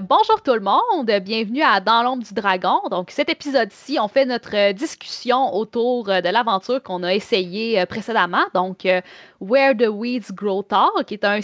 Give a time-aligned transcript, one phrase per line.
[0.00, 2.80] bonjour tout le monde, bienvenue à Dans l'ombre du dragon.
[2.90, 7.80] Donc cet épisode-ci, on fait notre euh, discussion autour euh, de l'aventure qu'on a essayée
[7.80, 8.86] euh, précédemment, donc
[9.40, 11.40] Where the Weeds Grow Tall, qui est un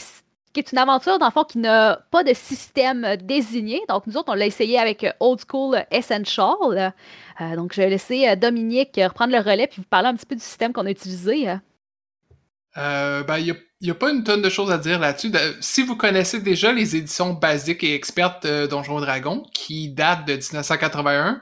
[0.52, 3.82] qui est une aventure, dans le fond, qui n'a pas de système désigné.
[3.88, 6.92] Donc, nous autres, on l'a essayé avec Old School Essential.
[7.56, 10.42] donc, je vais laisser Dominique reprendre le relais puis vous parler un petit peu du
[10.42, 11.46] système qu'on a utilisé.
[12.74, 15.32] ben, il n'y a pas une tonne de choses à dire là-dessus.
[15.60, 20.34] Si vous connaissez déjà les éditions basiques et expertes de Donjons Dragon, qui datent de
[20.34, 21.40] 1981,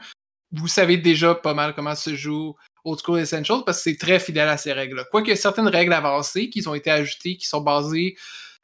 [0.52, 4.20] vous savez déjà pas mal comment se joue Old School Essentials parce que c'est très
[4.20, 5.04] fidèle à ces règles-là.
[5.10, 8.16] Quoique certaines règles avancées qui ont été ajoutées, qui sont basées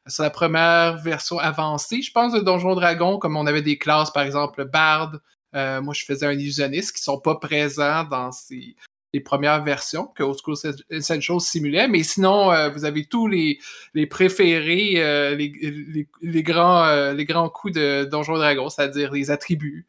[0.07, 4.11] sur la première version avancée, je pense, de Donjons Dragon, comme on avait des classes,
[4.11, 5.13] par exemple, Bard,
[5.55, 8.75] euh, moi, je faisais un illusionniste qui sont pas présents dans ces,
[9.15, 10.55] les premières versions que Old School
[10.89, 11.87] Essentials simulait.
[11.87, 13.59] Mais sinon, euh, vous avez tous les,
[13.93, 19.31] les préférés, euh, les, les, grands, euh, les grands coups de Donjon Dragon, c'est-à-dire les
[19.31, 19.87] attributs.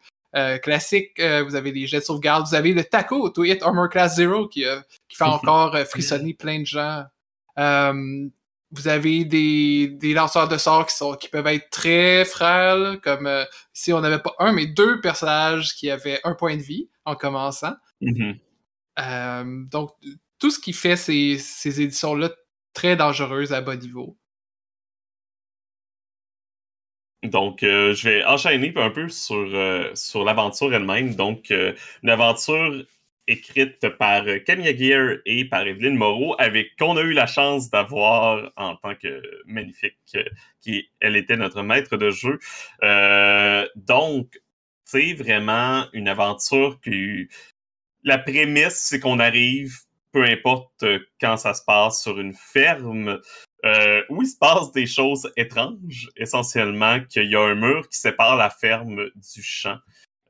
[0.62, 4.17] classiques, vous avez les jets de sauvegarde, vous avez le taco, To Hit Armor Class
[4.17, 4.64] Zero, qui,
[5.08, 7.05] qui fait encore frissonner plein de gens.
[8.72, 13.28] Vous avez des, des, lanceurs de sorts qui, sont, qui peuvent être très frêles, comme
[13.73, 17.14] si on n'avait pas un, mais deux personnages qui avaient un point de vie en
[17.14, 17.75] commençant.
[18.03, 18.39] Mm-hmm.
[18.98, 19.92] Euh, donc,
[20.39, 22.31] tout ce qui fait ces, ces éditions-là
[22.73, 24.17] très dangereuses à bas niveau.
[27.23, 31.14] Donc, euh, je vais enchaîner un peu sur, euh, sur l'aventure elle-même.
[31.14, 32.84] Donc, une aventure
[33.29, 38.53] écrite par Camille Gear et par Evelyne Moreau, avec qu'on a eu la chance d'avoir
[38.57, 40.17] en tant que magnifique,
[40.61, 42.39] qui elle était notre maître de jeu.
[43.77, 44.39] donc,
[44.85, 47.29] c'est vraiment une aventure qui,
[48.07, 49.81] la prémisse, c'est qu'on arrive,
[50.13, 53.20] peu importe euh, quand ça se passe, sur une ferme
[53.65, 57.98] euh, où il se passe des choses étranges, essentiellement qu'il y a un mur qui
[57.98, 59.77] sépare la ferme du champ.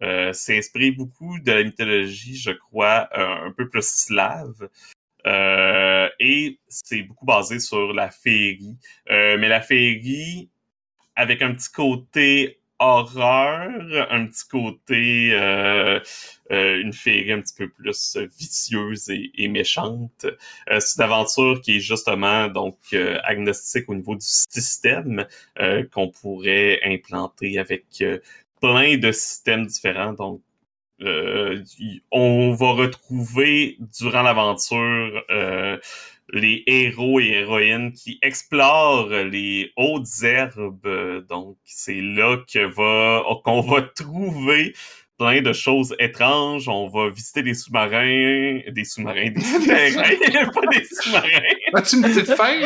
[0.03, 4.69] Euh, c'est inspiré beaucoup de la mythologie, je crois, un peu plus slave.
[6.21, 8.77] et c'est beaucoup basé sur la féerie.
[9.09, 10.51] mais la féerie,
[11.17, 13.71] avec un petit côté horreur,
[14.11, 15.99] un petit côté euh,
[16.51, 20.27] euh, une féerie un petit peu plus vicieuse et, méchante.
[20.71, 22.77] Euh, c'est une aventure qui est justement donc
[23.25, 25.27] agnostique au niveau du système
[25.93, 28.05] qu'on pourrait implanter avec
[28.61, 30.13] plein de systèmes différents.
[30.13, 30.43] Donc
[32.11, 35.23] on va retrouver durant l'aventure
[36.31, 41.25] les héros et héroïnes qui explorent les hautes herbes.
[41.29, 44.75] Donc, c'est là que va, qu'on va trouver
[45.19, 46.69] plein de choses étranges.
[46.69, 49.41] On va visiter des sous-marins, des sous-marins, des
[49.95, 51.29] souterrains, pas des sous-marins.
[51.75, 52.61] As-tu une petite fin,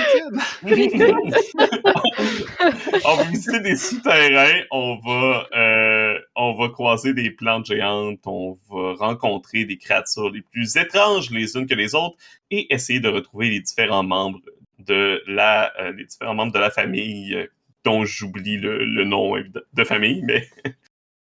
[3.05, 8.59] On va visiter des souterrains, on va, euh, on va croiser des plantes géantes, on
[8.71, 12.17] va rencontrer des créatures les plus étranges les unes que les autres
[12.51, 14.41] et essayer de retrouver les différents membres
[14.79, 17.47] de la, euh, les différents membres de la famille euh,
[17.85, 20.49] dont j'oublie le, le, nom de famille, mais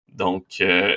[0.08, 0.96] donc euh,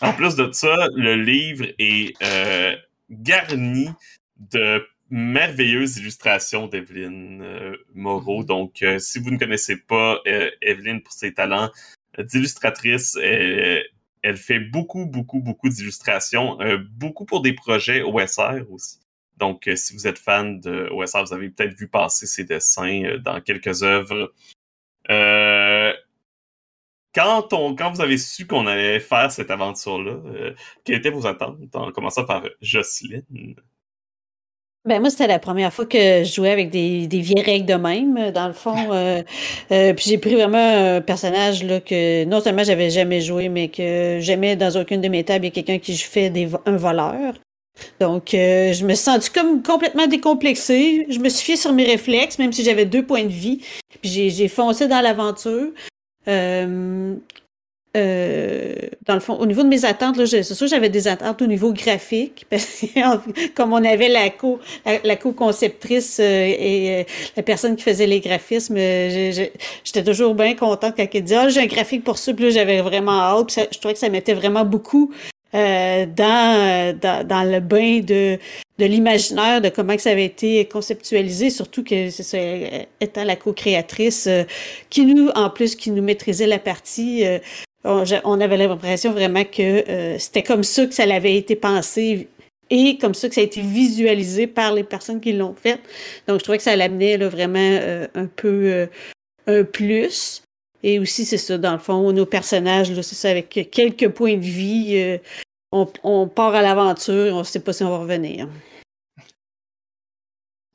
[0.00, 2.76] en plus de ça, le livre est euh,
[3.10, 3.88] garni
[4.36, 8.42] de merveilleuses illustrations d'Evelyne euh, Moreau.
[8.42, 8.46] Mm-hmm.
[8.46, 10.20] Donc, euh, si vous ne connaissez pas
[10.60, 11.70] Evelyne pour ses talents
[12.18, 16.58] d'illustratrice, elle fait beaucoup, beaucoup, beaucoup d'illustrations,
[16.96, 18.98] beaucoup pour des projets OSR aussi.
[19.36, 23.40] Donc, si vous êtes fan de OSR, vous avez peut-être vu passer ses dessins dans
[23.40, 24.32] quelques œuvres.
[27.18, 30.52] Quand, on, quand vous avez su qu'on allait faire cette aventure-là, euh,
[30.84, 33.56] quelles étaient vos attentes, en commençant par Jocelyne?
[34.84, 37.74] Ben moi, c'était la première fois que je jouais avec des, des vieilles règles de
[37.74, 38.92] même, dans le fond.
[38.92, 39.24] Euh,
[39.72, 43.66] euh, puis j'ai pris vraiment un personnage là, que non seulement j'avais jamais joué, mais
[43.66, 46.76] que jamais dans aucune de mes tables, il y a quelqu'un qui fait des, un
[46.76, 47.34] voleur.
[47.98, 51.06] Donc, je me suis sentie comme complètement décomplexée.
[51.10, 53.60] Je me suis fiée sur mes réflexes, même si j'avais deux points de vie.
[54.02, 55.72] Puis j'ai foncé dans l'aventure.
[56.28, 57.16] Euh,
[57.96, 58.74] euh,
[59.06, 61.72] dans le fond, au niveau de mes attentes, c'est sûr j'avais des attentes au niveau
[61.72, 64.60] graphique, parce que comme on avait la co
[65.04, 71.06] la, co-conceptrice euh, et la personne qui faisait les graphismes, j'étais toujours bien contente quand
[71.12, 74.00] elle disait ah, j'ai un graphique pour ça, puis j'avais vraiment hâte, je trouvais que
[74.00, 75.10] ça mettait vraiment beaucoup
[75.54, 78.38] euh, dans, dans, dans, le bain de,
[78.78, 82.38] de l'imaginaire, de comment que ça avait été conceptualisé, surtout que c'est ça,
[83.00, 84.44] étant la co-créatrice, euh,
[84.90, 87.38] qui nous, en plus, qui nous maîtrisait la partie, euh,
[87.84, 92.28] on, avait l'impression vraiment que euh, c'était comme ça que ça avait été pensé
[92.70, 95.80] et comme ça que ça a été visualisé par les personnes qui l'ont fait.
[96.26, 98.86] Donc, je trouvais que ça l'amenait vraiment euh, un peu euh,
[99.46, 100.42] un plus.
[100.82, 104.44] Et aussi, c'est ça, dans le fond, nos personnages, c'est ça, avec quelques points de
[104.44, 105.18] vie,
[105.72, 108.48] on, on, part à l'aventure, on ne sait pas si on va revenir.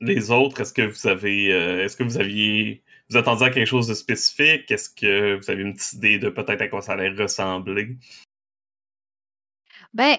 [0.01, 3.87] Les autres, est-ce que vous avez, est-ce que vous aviez vous attendiez à quelque chose
[3.87, 4.71] de spécifique?
[4.71, 7.97] Est-ce que vous avez une petite idée de peut-être à quoi ça allait ressembler?
[9.93, 10.17] Ben,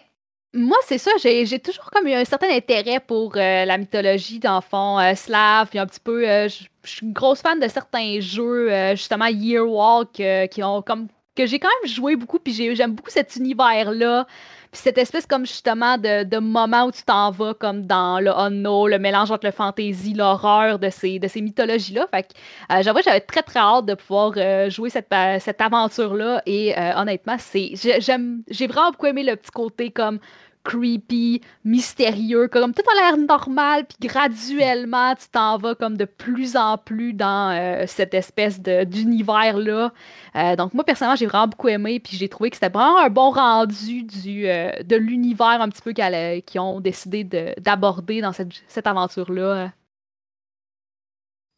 [0.54, 5.00] moi, c'est ça, j'ai toujours comme eu un certain intérêt pour euh, la mythologie d'enfants
[5.00, 8.70] euh, slave, puis un petit peu, euh, je suis une grosse fan de certains jeux,
[8.94, 13.36] justement Yearwalk, qui ont comme que j'ai quand même joué beaucoup, puis j'aime beaucoup cet
[13.36, 14.26] univers-là.
[14.74, 18.30] Puis cette espèce comme justement de, de moment où tu t'en vas comme dans le
[18.32, 22.08] unknown, le mélange entre le fantasy, l'horreur de ces, de ces mythologies-là.
[22.12, 22.28] Fait que
[22.72, 26.42] euh, j'avoue j'avais très très hâte de pouvoir euh, jouer cette, euh, cette aventure-là.
[26.46, 30.18] Et honnêtement, j'ai vraiment beaucoup aimé le petit côté comme
[30.64, 36.56] creepy, mystérieux, comme tout a l'air normal, puis graduellement, tu t'en vas comme de plus
[36.56, 39.92] en plus dans euh, cette espèce d'univers-là.
[40.36, 43.10] Euh, donc moi, personnellement, j'ai vraiment beaucoup aimé, puis j'ai trouvé que c'était vraiment un
[43.10, 47.24] bon rendu du, euh, de l'univers un petit peu qu'ils ont décidé
[47.58, 49.70] d'aborder dans cette, cette aventure-là.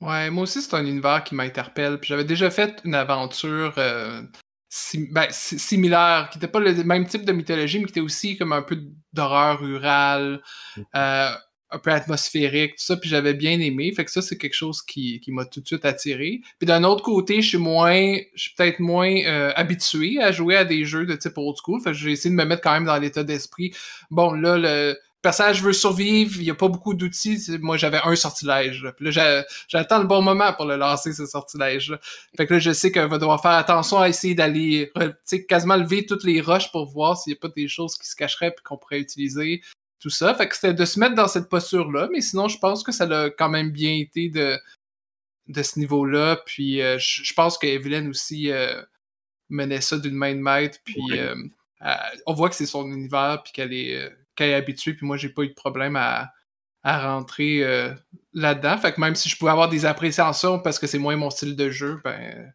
[0.02, 1.98] Ouais, moi aussi, c'est un univers qui m'interpelle.
[2.02, 3.78] J'avais déjà fait une aventure
[5.12, 8.52] ben, similaire, qui n'était pas le même type de mythologie, mais qui était aussi comme
[8.52, 8.78] un peu
[9.12, 10.42] d'horreur rurale,
[10.94, 11.30] euh,
[11.70, 13.92] un peu atmosphérique, tout ça, puis j'avais bien aimé.
[13.94, 16.40] Fait que ça, c'est quelque chose qui, qui m'a tout de suite attiré.
[16.58, 20.56] Puis d'un autre côté, je suis moins, je suis peut-être moins euh, habitué à jouer
[20.56, 21.80] à des jeux de type old school.
[21.80, 23.74] Fait que j'ai essayé de me mettre quand même dans l'état d'esprit.
[24.10, 27.58] Bon, là, le, personnage veut survivre, il n'y a pas beaucoup d'outils.
[27.60, 28.86] Moi, j'avais un sortilège.
[28.96, 31.90] Puis là, j'attends le bon moment pour le lancer, ce sortilège.
[31.90, 31.98] -là.
[32.36, 34.92] Fait que là, je sais qu'elle va devoir faire attention à essayer d'aller
[35.48, 38.14] quasiment lever toutes les roches pour voir s'il n'y a pas des choses qui se
[38.14, 39.62] cacheraient et qu'on pourrait utiliser.
[39.98, 40.32] Tout ça.
[40.36, 42.08] Fait que c'était de se mettre dans cette posture-là.
[42.12, 44.56] Mais sinon, je pense que ça a quand même bien été de,
[45.48, 46.36] de ce niveau-là.
[46.46, 48.80] Puis euh, je pense que Evelyn aussi euh,
[49.48, 50.78] menait ça d'une main de maître.
[50.84, 51.34] Puis euh,
[52.26, 55.28] on voit que c'est son univers puis qu'elle est qu'elle est habituée, puis moi, j'ai
[55.28, 56.32] pas eu de problème à,
[56.84, 57.92] rentrer euh,
[58.32, 58.78] là-dedans.
[58.78, 61.56] Fait que même si je pouvais avoir des appréciations parce que c'est moins mon style
[61.56, 62.52] de jeu, ben,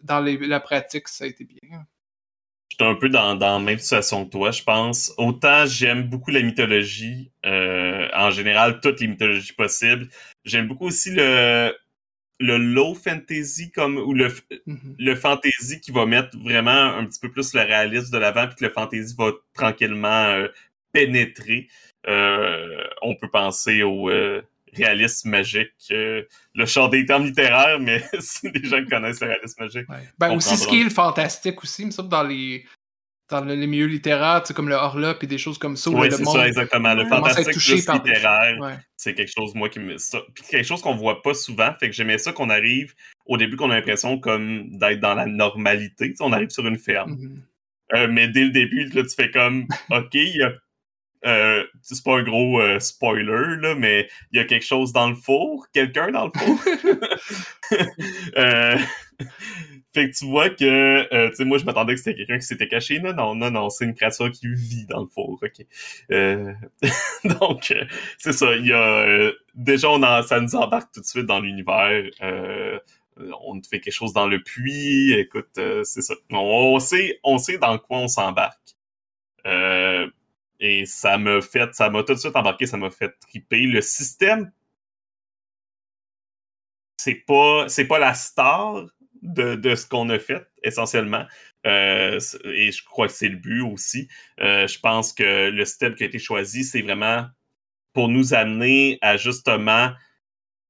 [0.00, 1.84] dans la pratique, ça a été bien.
[2.70, 5.12] J'étais un peu dans, dans, la même situation que toi, je pense.
[5.18, 10.08] Autant j'aime beaucoup la mythologie, euh, en général, toutes les mythologies possibles.
[10.44, 11.74] J'aime beaucoup aussi le,
[12.38, 14.94] le low fantasy comme ou le, mm-hmm.
[14.98, 18.56] le fantasy qui va mettre vraiment un petit peu plus le réalisme de l'avant puis
[18.56, 20.48] que le fantasy va tranquillement euh,
[20.92, 21.68] pénétrer.
[22.08, 24.42] Euh, on peut penser au euh,
[24.72, 26.22] réalisme magique, euh,
[26.54, 29.86] le chant des termes littéraires, mais si les gens connaissent le réalisme magique.
[30.18, 32.64] Ben, aussi ce qui est le fantastique aussi, me semble, dans les
[33.28, 35.88] dans les milieux littéraires, comme le Horla et des choses comme ça.
[35.90, 36.94] Oui, c'est ça, exactement.
[36.94, 39.94] Le fantastique plus littéraire, c'est quelque chose, moi, qui me...
[40.50, 41.72] quelque chose qu'on voit pas souvent.
[41.78, 42.92] Fait que j'aimais ça qu'on arrive,
[43.26, 46.12] au début, qu'on a l'impression comme d'être dans la normalité.
[46.18, 47.18] on arrive sur une ferme.
[47.92, 48.06] Mm-hmm.
[48.08, 50.52] mais dès le début, là, tu fais comme, OK, il y a
[51.26, 55.08] euh, c'est pas un gros euh, spoiler, là, mais il y a quelque chose dans
[55.08, 56.58] le four, quelqu'un dans le four?
[58.36, 58.78] euh,
[59.92, 62.46] fait que tu vois que, euh, tu sais, moi je m'attendais que c'était quelqu'un qui
[62.46, 63.00] s'était caché.
[63.00, 65.66] Non, non, non, non, c'est une créature qui vit dans le four, ok.
[66.10, 66.52] Euh,
[67.40, 67.74] donc,
[68.18, 71.40] c'est ça, il y a, déjà, on en, ça nous embarque tout de suite dans
[71.40, 72.02] l'univers.
[73.18, 75.50] on fait quelque chose dans le puits, écoute,
[75.84, 76.14] c'est ça.
[76.30, 78.56] On, sait, on sait dans quoi on s'embarque.
[79.46, 80.08] Euh,
[80.60, 83.62] et ça m'a fait, ça m'a tout de suite embarqué, ça m'a fait triper.
[83.62, 84.52] Le système,
[86.98, 88.86] c'est pas, c'est pas la star
[89.22, 91.24] de, de ce qu'on a fait, essentiellement.
[91.66, 94.08] Euh, et je crois que c'est le but aussi.
[94.40, 97.26] Euh, je pense que le système qui a été choisi, c'est vraiment
[97.92, 99.92] pour nous amener à justement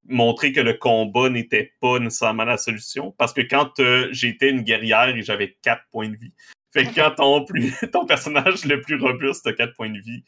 [0.04, 3.12] montrer que le combat n'était pas nécessairement la solution.
[3.18, 6.32] Parce que quand euh, j'étais une guerrière et j'avais quatre points de vie,
[6.72, 10.24] fait que quand ton, plus, ton personnage le plus robuste a 4 points de vie,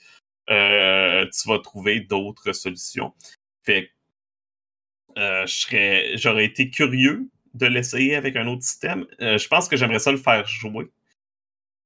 [0.51, 3.15] euh, tu vas trouver d'autres solutions.
[3.63, 3.91] Fait que
[5.19, 9.07] euh, j'aurais été curieux de l'essayer avec un autre système.
[9.21, 10.91] Euh, je pense que j'aimerais ça le faire jouer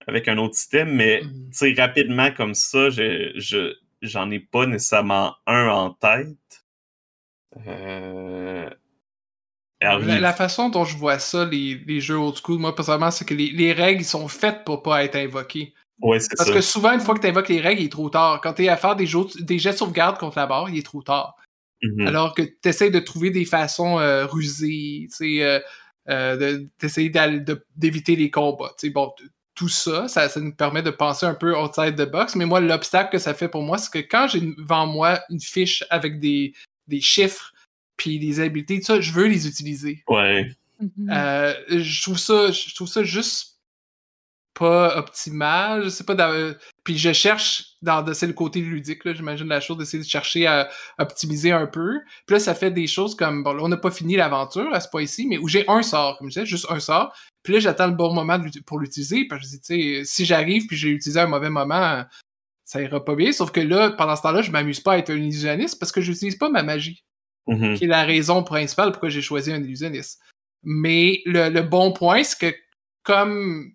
[0.06, 1.74] avec un autre système, mais mm.
[1.78, 6.64] rapidement comme ça, je, j'en ai pas nécessairement un en tête.
[9.80, 13.34] La, façon dont je vois ça, les, les jeux old school, moi, personnellement, c'est que
[13.34, 15.74] les, les, règles sont faites pour pas être invoquées.
[16.00, 18.10] Ouais, c'est Parce que souvent, une fois que tu invoques les règles, il est trop
[18.10, 18.40] tard.
[18.42, 20.78] Quand tu es à faire des, jeux, des jets de sauvegarde contre la barre, il
[20.78, 21.36] est trop tard.
[21.82, 22.06] Mm-hmm.
[22.06, 25.60] Alors que tu essaies de trouver des façons euh, rusées, euh,
[26.08, 27.10] euh, d'essayer
[27.76, 28.74] d'éviter les combats.
[28.94, 29.12] bon,
[29.54, 32.36] tout ça, ça, nous permet de penser un peu outside the box.
[32.36, 35.40] Mais moi, l'obstacle que ça fait pour moi, c'est que quand j'ai devant moi une
[35.40, 36.52] fiche avec des,
[36.88, 37.52] des chiffres
[37.96, 40.04] puis des habiletés, tout ça, je veux les utiliser.
[40.08, 40.50] Ouais.
[40.80, 41.10] Mhm.
[41.10, 43.56] Euh, je trouve ça, je trouve ça juste
[44.56, 45.84] pas optimal.
[45.84, 46.16] Je sais pas.
[46.82, 50.46] Puis je cherche dans c'est le côté ludique, là, j'imagine la chose d'essayer de chercher
[50.46, 52.00] à optimiser un peu.
[52.26, 54.80] Puis là, ça fait des choses comme bon, là, on n'a pas fini l'aventure à
[54.80, 57.14] ce point-ci, mais où j'ai un sort, comme je disais, juste un sort.
[57.42, 59.26] Puis là, j'attends le bon moment pour l'utiliser.
[59.26, 62.04] Parce que je dis, tu sais, si j'arrive puis j'ai utilisé un mauvais moment,
[62.64, 63.32] ça ira pas bien.
[63.32, 66.00] Sauf que là, pendant ce temps-là, je m'amuse pas à être un illusionniste parce que
[66.00, 67.04] j'utilise pas ma magie.
[67.48, 67.76] Mm-hmm.
[67.76, 70.20] Qui est la raison principale pourquoi j'ai choisi un illusionniste.
[70.64, 72.56] Mais le, le bon point, c'est que
[73.04, 73.72] comme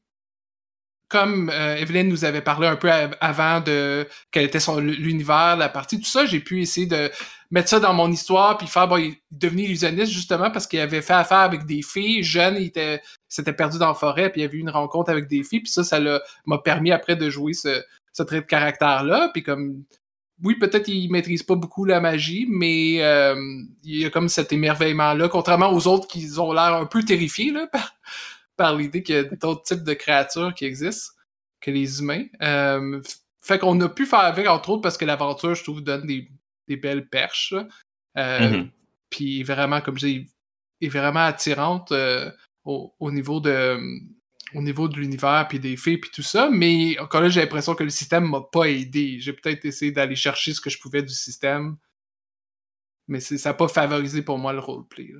[1.12, 5.68] comme euh, Evelyne nous avait parlé un peu avant de quel était son l'univers, la
[5.68, 7.12] partie, tout ça, j'ai pu essayer de
[7.52, 10.80] mettre ça dans mon histoire puis faire bon, il est devenu illusionniste justement parce qu'il
[10.80, 14.40] avait fait affaire avec des filles jeunes, il était s'était perdu dans la forêt puis
[14.40, 16.00] il avait eu une rencontre avec des filles puis ça ça
[16.46, 19.84] m'a permis après de jouer ce, ce trait de caractère là puis comme
[20.44, 23.36] oui, peut-être qu'il maîtrise pas beaucoup la magie, mais euh,
[23.84, 27.52] il y a comme cet émerveillement-là, contrairement aux autres qui ont l'air un peu terrifiés
[27.52, 27.94] là, par,
[28.58, 31.14] par l'idée qu'il y a d'autres types de créatures qui existent
[31.60, 32.26] que les humains.
[32.42, 33.02] Euh,
[33.42, 36.28] fait qu'on a pu faire avec, entre autres, parce que l'aventure, je trouve, donne des,
[36.78, 37.54] belles perches.
[38.18, 38.70] Euh, mm-hmm.
[39.10, 40.28] Puis vraiment, comme je dis,
[40.80, 41.92] est vraiment attirante
[42.64, 43.78] au, niveau de
[44.54, 47.76] au niveau de l'univers puis des filles puis tout ça, mais encore là, j'ai l'impression
[47.76, 49.20] que le système m'a pas aidé.
[49.20, 51.78] J'ai peut-être essayé d'aller chercher ce que je pouvais du système,
[53.08, 55.14] mais ça n'a pas favorisé pour moi le roleplay.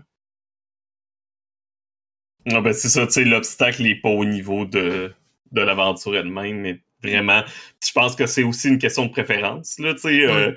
[2.46, 5.14] Non, ah, ben c'est ça, tu sais, l'obstacle n'est pas au niveau de,
[5.52, 7.44] de l'aventure elle-même, mais vraiment,
[7.84, 10.26] je pense que c'est aussi une question de préférence, là, tu sais.
[10.26, 10.54] Euh,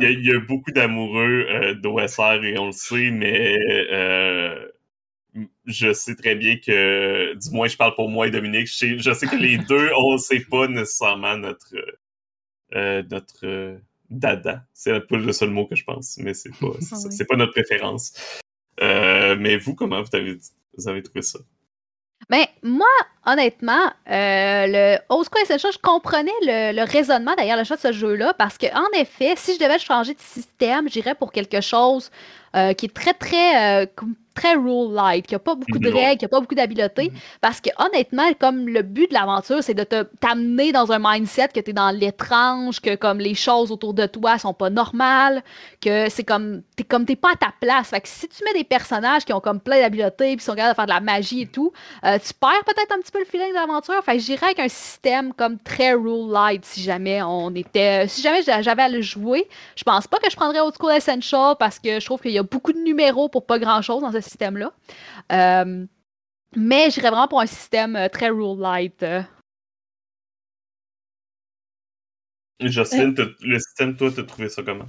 [0.00, 3.56] il y, a beaucoup d'amoureux euh, d'OSR et on le sait, mais
[3.92, 4.66] euh,
[5.66, 9.26] je sais très bien que, du moins, je parle pour moi et Dominique, je sais,
[9.26, 11.74] que les deux, on ne sait pas nécessairement notre,
[12.72, 13.78] notre
[14.10, 14.64] dada.
[14.72, 17.52] C'est un peu le seul mot que je pense, mais c'est pas, c'est pas notre
[17.52, 18.40] préférence.
[18.80, 20.38] mais vous, comment vous avez
[20.76, 21.38] vous avez trouvé ça?
[22.28, 22.86] Ben, moi,
[23.26, 27.92] honnêtement, euh, le Old School Essential, je comprenais le, raisonnement derrière le choix de ce
[27.92, 32.10] jeu-là parce que, en effet, si je devais changer de système, j'irais pour quelque chose
[32.56, 33.86] euh, qui est très, très euh,
[34.34, 37.08] très rule-like, qui a pas beaucoup de règles, qui a pas beaucoup d'habileté.
[37.08, 37.38] Mm-hmm.
[37.40, 39.84] Parce que honnêtement, comme le but de l'aventure, c'est de
[40.20, 44.06] t'amener dans un mindset que tu es dans l'étrange, que comme les choses autour de
[44.06, 45.42] toi sont pas normales,
[45.80, 47.88] que c'est comme t'es comme t'es pas à ta place.
[47.88, 50.70] Fait que si tu mets des personnages qui ont comme plein d'habiletés puis sont capables
[50.70, 51.72] de faire de la magie et tout,
[52.04, 54.02] euh, tu perds peut-être un petit peu le feeling de l'aventure.
[54.04, 58.06] Fait que j'irais avec un système comme très rule-like si jamais on était.
[58.08, 61.56] Si jamais j'avais à le jouer, je pense pas que je prendrais Old School Essential
[61.58, 64.12] parce que je trouve qu'il y a beaucoup de numéros pour pas grand chose dans
[64.12, 64.72] ce système-là.
[65.32, 65.86] Euh,
[66.56, 69.02] mais j'irais vraiment pour un système euh, très rule light.
[69.02, 69.22] Euh.
[72.60, 74.86] Jocelyne, le système, toi, t'as trouvé ça comment?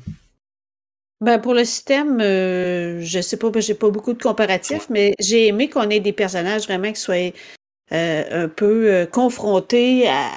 [1.22, 5.70] Ben pour le système, je sais pas, j'ai pas beaucoup de comparatifs, mais j'ai aimé
[5.70, 7.32] qu'on ait des personnages vraiment qui soient
[7.92, 10.32] un peu confrontés à,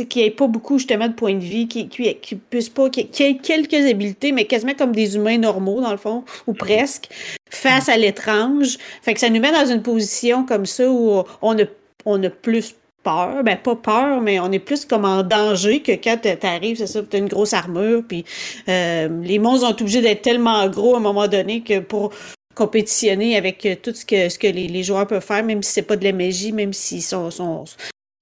[0.00, 2.88] qu'il n'y ait pas beaucoup justement de points de vie, qui qui, qui puisse pas,
[2.88, 7.08] qui, ait quelques habiletés, mais quasiment comme des humains normaux, dans le fond, ou presque,
[7.50, 8.78] face à l'étrange.
[9.02, 11.64] Fait que ça nous met dans une position comme ça où on a,
[12.06, 13.42] on a plus peur.
[13.44, 17.02] Ben, pas peur, mais on est plus comme en danger que quand t'arrives, c'est ça,
[17.02, 18.24] t'as une grosse armure, puis
[18.68, 22.12] euh, les monstres ont obligé d'être tellement gros à un moment donné que pour
[22.54, 25.82] compétitionner avec tout ce que, ce que les, les joueurs peuvent faire, même si c'est
[25.82, 27.64] pas de la magie, même s'ils sont, sont,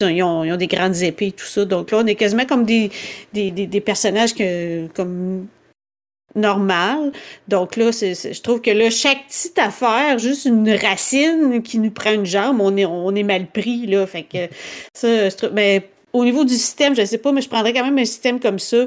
[0.08, 1.64] ils ont, des grandes épées et tout ça.
[1.64, 2.90] Donc là, on est quasiment comme des,
[3.32, 5.46] des, personnages que, comme
[6.34, 7.12] normal.
[7.48, 12.12] Donc là, je trouve que là, chaque petite affaire, juste une racine qui nous prend
[12.12, 14.06] une jambe, on est, on est mal pris, là.
[14.06, 14.46] Fait que
[14.94, 17.72] ça, je trouve, mais au niveau du système, je ne sais pas, mais je prendrais
[17.72, 18.86] quand même un système comme ça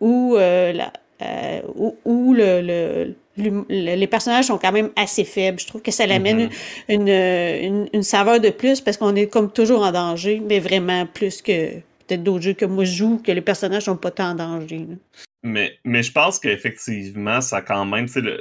[0.00, 0.92] où, euh, la,
[1.22, 1.60] euh,
[2.04, 5.58] où, le les personnages sont quand même assez faibles.
[5.58, 6.48] Je trouve que ça l'amène
[6.88, 7.88] mm-hmm.
[7.92, 11.74] une, saveur de plus parce qu'on est comme toujours en danger, mais vraiment plus que
[12.06, 14.86] peut-être d'autres jeux que moi je joue, que les personnages sont pas tant en danger.
[15.42, 18.40] Mais, mais je pense qu'effectivement, ça quand même, le,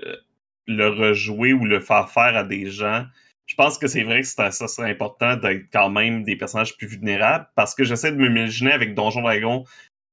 [0.68, 3.06] le rejouer ou le faire faire à des gens,
[3.46, 6.88] je pense que c'est vrai que ça serait important d'être quand même des personnages plus
[6.88, 9.66] vulnérables parce que j'essaie de m'imaginer avec Donjon Dragon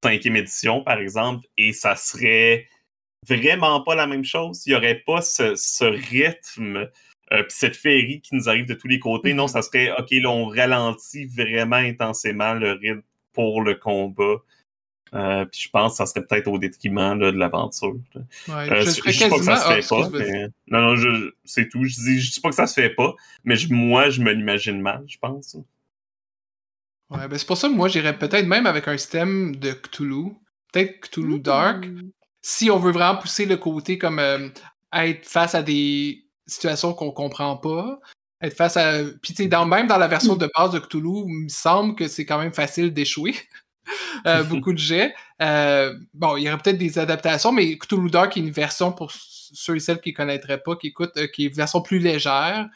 [0.03, 2.67] 5e édition, par exemple, et ça serait
[3.29, 4.63] vraiment pas la même chose.
[4.67, 6.89] Il n'y aurait pas ce, rythme,
[7.33, 9.35] euh, cette féerie qui nous arrive de tous les côtés.
[9.35, 9.49] Non, mm-hmm.
[9.49, 14.37] ça serait, OK, là, on ralentit vraiment intensément le rythme pour le combat.
[15.13, 17.97] Euh, puis je pense que ça serait peut-être au détriment là, de l'aventure.
[18.15, 20.09] Ouais, Euh, je je dis pas que ça se ah, fait pas.
[20.09, 20.31] vas-y.
[20.31, 21.83] mais- Non, non, je- c'est tout.
[21.85, 24.31] Je dis, je dis pas que ça se fait pas, mais je- moi, je me
[24.33, 25.57] l'imagine mal, je pense.
[27.11, 30.31] Ouais, ben c'est pour ça que moi j'irais peut-être même avec un système de Cthulhu.
[30.73, 31.89] Peut-être Cthulhu Dark.
[32.43, 34.49] Si on veut vraiment pousser le côté comme euh,
[34.93, 38.01] être face à des situations qu'on comprend pas.
[38.43, 39.03] Être face à.
[39.23, 42.09] Puis tu sais, même dans la version de base de Cthulhu, il me semble que
[42.09, 43.35] c'est quand même facile d'échouer.
[44.25, 45.13] Euh, beaucoup de jets.
[45.43, 49.11] Euh, bon, il y aurait peut-être des adaptations, mais Cthulhu Dark est une version pour
[49.11, 52.69] ceux et celles qui ne connaîtraient pas, qui écoutent, qui est une version plus légère,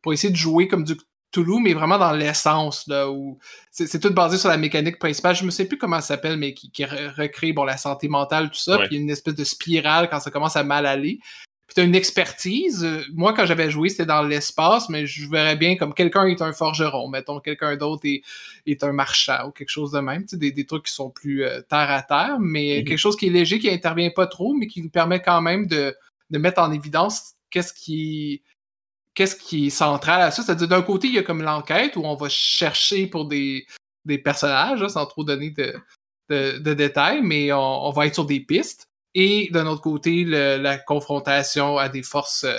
[0.00, 0.94] pour essayer de jouer comme du
[1.42, 3.38] Cthulhu, mais vraiment dans l'essence, là, où
[3.70, 5.34] c'est tout basé sur la mécanique principale.
[5.34, 8.08] Je me sais plus comment ça s'appelle, mais qui, qui re- recrée bon, la santé
[8.08, 8.86] mentale, tout ça, Ouais.
[8.86, 11.18] puis il y a une espèce de spirale quand ça commence à mal aller.
[11.66, 12.84] Puis t'as une expertise.
[12.84, 16.42] Euh, Moi, quand j'avais joué, c'était dans l'espace, mais je verrais bien comme quelqu'un est
[16.42, 18.20] un forgeron, mettons, quelqu'un d'autre est,
[18.66, 20.24] est un marchand ou quelque chose de même.
[20.32, 22.84] Des, des trucs qui sont plus euh, terre à terre, mais Mhm.
[22.84, 25.66] quelque chose qui est léger, qui intervient pas trop, mais qui nous permet quand même
[25.66, 25.94] de,
[26.30, 28.42] de mettre en évidence qu'est-ce qui
[29.14, 30.42] qu'est-ce qui est central à ça?
[30.42, 33.66] C'est-à-dire, d'un côté, il y a comme l'enquête où on va chercher pour des,
[34.04, 35.74] des personnages, sans trop donner de,
[36.28, 38.86] de, détails, mais on, va être sur des pistes.
[39.14, 42.58] Et d'un autre côté, la confrontation à des forces euh,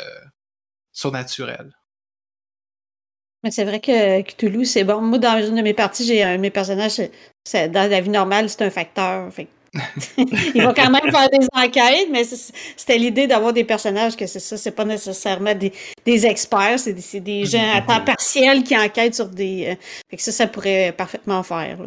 [0.93, 1.75] surnaturelles.
[3.51, 5.01] C'est vrai que Cthulhu, c'est bon.
[5.01, 8.49] Moi, dans une de mes parties, j'ai un de mes personnages, dans la vie normale,
[8.49, 9.29] c'est un facteur.
[10.17, 14.39] Il va quand même faire des enquêtes, mais c'était l'idée d'avoir des personnages que c'est
[14.39, 15.71] ça, c'est pas nécessairement des,
[16.05, 19.67] des experts, c'est des, des gens à temps partiel qui enquêtent sur des.
[19.69, 19.75] euh,
[20.09, 21.77] fait que ça, ça pourrait parfaitement faire.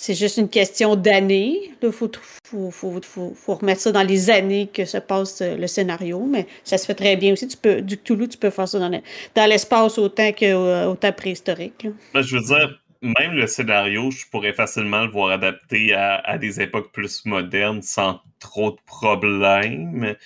[0.00, 1.72] C'est juste une question d'années.
[1.82, 2.08] Il faut,
[2.46, 6.24] faut, faut, faut, faut remettre ça dans les années que se passe euh, le scénario,
[6.24, 7.48] mais ça se fait très bien aussi.
[7.48, 9.00] Tu peux, du Cthulhu, tu peux faire ça dans le-
[9.34, 11.86] dans l'espace autant que euh, au temps préhistorique.
[12.14, 16.38] Ben, je veux dire, même le scénario, je pourrais facilement le voir adapté à, à
[16.38, 20.16] des époques plus modernes sans trop de problèmes.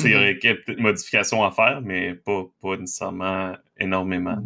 [0.00, 0.16] Il y Mhm.
[0.16, 4.36] aurait quelques modifications à faire, mais pas, pas nécessairement énormément.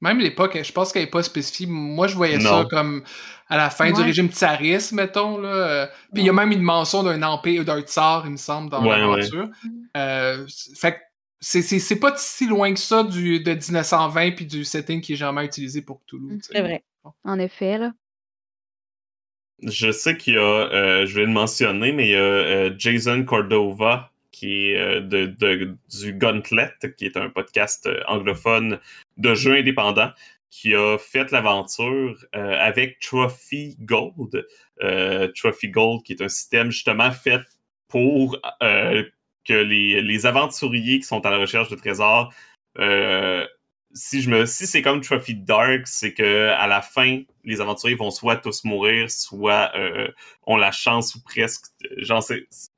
[0.00, 1.66] Même l'époque, je pense qu'elle n'est pas spécifiée.
[1.66, 2.62] Moi, je voyais Non.
[2.62, 3.02] ça comme
[3.48, 5.38] à la fin du régime tsariste, mettons.
[5.38, 5.88] Là.
[6.14, 8.82] Puis il y a même une mention d'un empire, d'un tsar, il me semble, dans
[8.84, 9.48] Ouais, l'aventure.
[9.96, 10.98] Euh, fait que
[11.40, 15.14] c'est- c'est c'est pas si loin que ça du, de 1920 puis du setting qui
[15.14, 16.52] est jamais utilisé pour tu sais.
[16.52, 16.84] C'est vrai.
[17.24, 17.92] En effet, là.
[19.62, 22.74] Je sais qu'il y a, euh, je vais le mentionner, mais il y a euh,
[22.78, 28.78] Jason Cordova qui est euh, de, du Gauntlet, qui est un podcast anglophone
[29.18, 30.12] de jeux indépendants,
[30.50, 34.46] qui a fait l'aventure avec Trophy Gold.
[35.36, 37.42] Trophy Gold, qui est un système justement fait
[37.86, 42.32] pour que les, les aventuriers qui sont à la recherche de trésors
[43.92, 47.96] si je me si c'est comme Trophy Dark, c'est que à la fin, les aventuriers
[47.96, 50.08] vont soit tous mourir, soit euh,
[50.46, 51.66] ont la chance ou presque
[51.98, 52.24] genre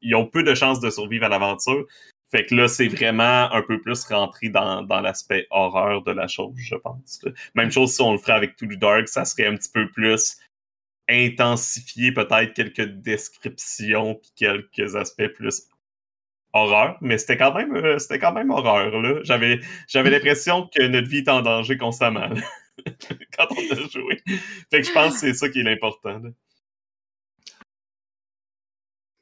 [0.01, 1.87] ils ont peu de chances de survivre à l'aventure.
[2.31, 6.29] Fait que là, c'est vraiment un peu plus rentré dans, dans l'aspect horreur de la
[6.29, 7.21] chose, je pense.
[7.55, 10.39] Même chose si on le ferait avec Toulouse Dark, ça serait un petit peu plus
[11.11, 15.69] intensifié, peut-être quelques descriptions puis quelques aspects plus
[16.53, 19.21] horreur, mais c'était quand même euh, c'était quand même horreur là.
[19.25, 22.41] J'avais j'avais l'impression que notre vie est en danger constamment là,
[23.37, 24.21] quand on a joué.
[24.71, 26.19] Fait que je pense que c'est ça qui est l'important.
[26.19, 26.31] là.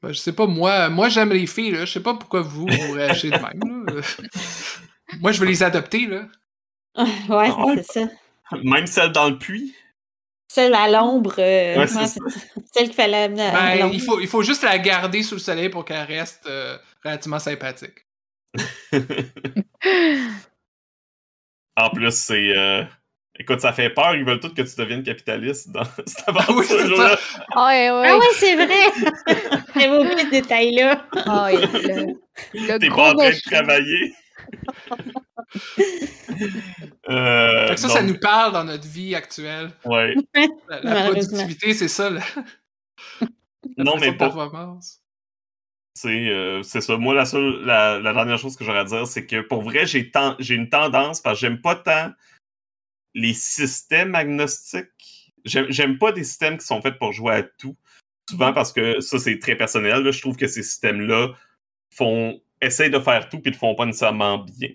[0.01, 1.85] Ben, je sais pas, moi, moi j'aime les filles, là.
[1.85, 3.85] Je sais pas pourquoi vous, vous réagissez de même.
[3.85, 4.01] là.
[5.21, 6.25] moi, je veux les adopter, là.
[6.97, 7.83] ouais, Ah ouais.
[7.83, 8.09] c'est ça.
[8.63, 9.75] Même celle dans le puits?
[10.47, 12.19] Celle à l'ombre, euh, Ouais, c'est ouais, ça.
[12.27, 13.93] c'est- celle qu'il fallait amener à Ben, l'ombre.
[13.93, 17.39] il, faut, il faut juste la garder sous le soleil pour qu'elle reste euh, relativement
[17.39, 18.05] sympathique.
[21.77, 22.83] en plus, c'est euh,
[23.39, 26.65] écoute, ça fait peur, ils veulent tous que tu deviennes capitaliste dans cette Ah oui,
[26.67, 27.17] c'est aventure-là.
[27.53, 28.07] Ah, ouais, ouais.
[28.09, 28.91] Ah ouais, c'est vrai!
[29.75, 31.05] J'avais oublié ce détail-là.
[31.25, 34.13] Ah, le, T'es pas en train de travailler.
[37.09, 39.71] Euh, Fait que ça, ça nous parle dans notre vie actuelle.
[39.85, 40.15] ouais.
[40.69, 42.21] La, productivité, c'est ça, la,
[43.77, 44.97] la Non, mais de pas, performance.
[44.97, 45.00] C'est
[46.05, 46.97] euh, c'est ça.
[46.97, 50.09] Moi, la seule, la, dernière chose que j'aurais à dire, c'est que pour vrai, j'ai
[50.11, 52.11] ten- une tendance parce que j'aime pas tant
[53.13, 55.31] les systèmes agnostiques.
[55.43, 57.75] J'aime pas des systèmes qui sont faits pour jouer à tout.
[58.29, 60.03] Souvent parce que ça, c'est très personnel.
[60.03, 60.11] là.
[60.11, 61.29] Je trouve que ces systèmes-là
[61.93, 64.69] font essayent de faire tout puis le font pas nécessairement bien.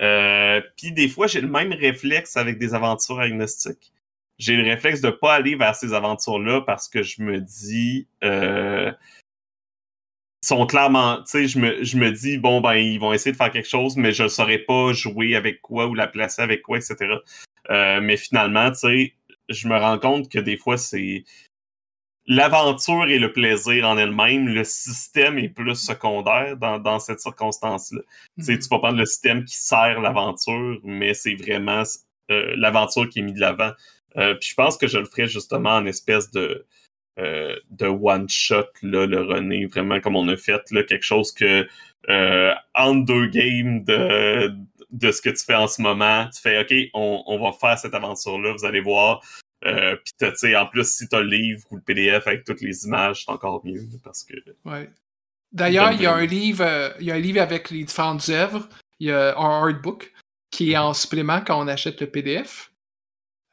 [0.00, 3.92] Euh, puis des fois, j'ai le même réflexe avec des aventures agnostiques.
[4.38, 8.92] J'ai le réflexe de pas aller vers ces aventures-là parce que je me dis euh,
[10.44, 13.36] sont clairement, tu sais, je me, je me dis, bon, ben, ils vont essayer de
[13.36, 16.62] faire quelque chose, mais je ne saurais pas jouer avec quoi ou la placer avec
[16.62, 17.16] quoi, etc.
[17.70, 19.14] Euh, mais finalement, tu sais,
[19.48, 21.24] je me rends compte que des fois, c'est.
[22.26, 28.00] l'aventure et le plaisir en elle-même, le système est plus secondaire dans, dans cette circonstance-là.
[28.38, 28.58] Tu sais, Mhm.
[28.60, 31.82] tu vas prendre le système qui sert l'aventure, mais c'est vraiment
[32.30, 33.72] euh, l'aventure qui est mise de l'avant.
[34.16, 36.66] Euh, puis je pense que je le ferais justement en espèce de,
[37.18, 41.66] euh, de one-shot, là, le René, vraiment comme on a fait, là, quelque chose que
[42.10, 44.52] euh, entre deux games de,
[44.90, 47.78] de ce que tu fais en ce moment, tu fais OK, on, on va faire
[47.78, 49.22] cette aventure-là, vous allez voir.
[49.64, 52.60] Euh, puis tu sais, en plus, si t'as le livre ou le PDF avec toutes
[52.60, 54.90] les images, c'est encore mieux parce que Ouais.
[55.52, 58.28] D'ailleurs, il y a un livre, euh, il y a un livre avec les différentes
[58.28, 58.68] œuvres.
[58.98, 60.12] Il y a un artbook
[60.50, 62.72] qui est en supplément quand on achète le PDF.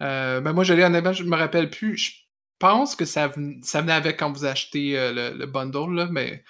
[0.01, 2.25] Euh, ben moi, je l'ai honnêtement, je me rappelle plus.
[2.61, 5.95] Je pense que ça, ven- ça venait avec quand vous achetez euh, le, le bundle,
[5.95, 6.43] là, mais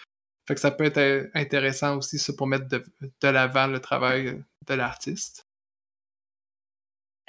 [0.45, 2.84] fait que ça peut être euh, intéressant aussi, ça, pour mettre de,
[3.21, 4.34] de l'avant le travail euh,
[4.67, 5.45] de l'artiste.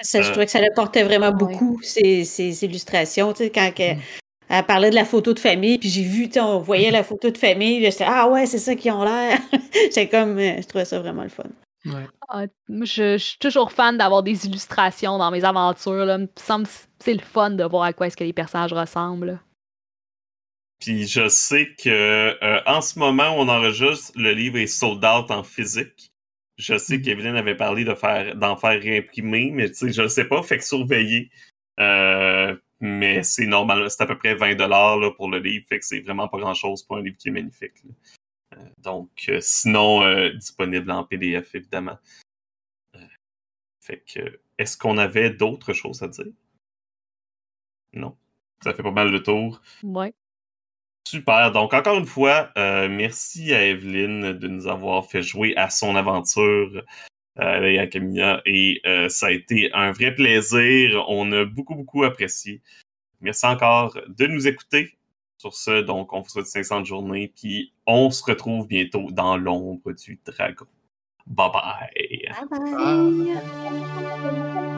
[0.01, 1.33] Ça, je trouvais que ça apportait vraiment ouais.
[1.37, 3.31] beaucoup, ces, ces illustrations.
[3.31, 4.01] Tu sais, quand Mm.
[4.49, 7.03] elle parlait de la photo de famille, puis j'ai vu, tu sais, on voyait la
[7.05, 9.39] photo de famille, là, j'étais Ah ouais, c'est ça qu'ils ont l'air.
[9.73, 11.45] J'étais comme, je trouvais ça vraiment le fun.
[11.85, 12.07] Ouais.
[12.29, 16.05] Ah, moi, je, je suis toujours fan d'avoir des illustrations dans mes aventures.
[16.05, 16.15] Là.
[16.17, 18.73] Il me semble que c'est le fun de voir à quoi est-ce que les personnages
[18.73, 19.39] ressemblent.
[20.79, 21.89] Puis je sais que
[22.43, 26.11] euh, en ce moment où on enregistre, le livre est sold out en physique.
[26.57, 27.03] Je sais Mhm.
[27.03, 30.43] qu'Evelyne avait parlé de faire d'en faire réimprimer, mais tu sais, je ne sais pas,
[30.43, 31.31] fait que surveiller.
[31.79, 35.85] Euh, mais c'est normal, c'est à peu près 20 dollars pour le livre, fait que
[35.85, 37.73] c'est vraiment pas grand-chose pour un livre qui est magnifique.
[37.85, 37.91] là.
[38.77, 41.97] Donc, euh, sinon, euh, disponible en PDF, évidemment.
[42.95, 42.99] Euh,
[43.79, 46.33] fait que, est-ce qu'on avait d'autres choses à dire?
[47.93, 48.17] Non.
[48.63, 49.61] Ça fait pas mal le tour.
[49.83, 50.13] Ouais.
[51.05, 51.51] Super.
[51.51, 55.95] Donc, encore une fois, euh, merci à Evelyne de nous avoir fait jouer à son
[55.95, 56.83] aventure
[57.39, 58.41] euh, à Camilla.
[58.45, 61.03] Et euh, ça a été un vrai plaisir.
[61.09, 62.61] On a beaucoup, beaucoup apprécié.
[63.21, 64.97] Merci encore de nous écouter.
[65.43, 67.27] Sur ce, donc, on vous souhaite 500 journées.
[67.35, 70.67] Puis, on se retrouve bientôt dans l'ombre du dragon.
[71.27, 72.31] Bye bye.
[72.49, 73.35] Bye
[74.53, 74.69] bye.